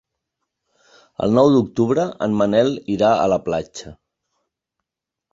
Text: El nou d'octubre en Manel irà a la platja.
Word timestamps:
El 1.25 1.35
nou 1.39 1.49
d'octubre 1.55 2.05
en 2.27 2.33
Manel 2.39 2.71
irà 2.93 3.11
a 3.17 3.27
la 3.33 3.37
platja. 3.49 3.93